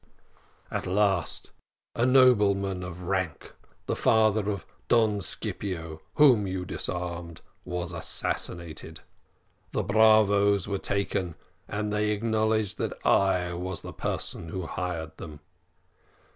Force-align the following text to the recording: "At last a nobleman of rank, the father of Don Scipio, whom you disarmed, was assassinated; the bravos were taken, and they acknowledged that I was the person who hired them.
"At 0.71 0.87
last 0.87 1.51
a 1.93 2.07
nobleman 2.07 2.81
of 2.81 3.03
rank, 3.03 3.53
the 3.85 3.95
father 3.95 4.49
of 4.49 4.65
Don 4.87 5.21
Scipio, 5.21 6.01
whom 6.15 6.47
you 6.47 6.65
disarmed, 6.65 7.41
was 7.65 7.93
assassinated; 7.93 9.01
the 9.73 9.83
bravos 9.83 10.67
were 10.67 10.79
taken, 10.79 11.35
and 11.67 11.93
they 11.93 12.09
acknowledged 12.09 12.79
that 12.79 12.93
I 13.05 13.53
was 13.53 13.83
the 13.83 13.93
person 13.93 14.49
who 14.49 14.65
hired 14.65 15.15
them. 15.17 15.39